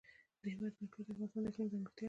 [0.41, 1.99] د هېواد مرکز د افغانستان د اقلیم ځانګړتیا ده.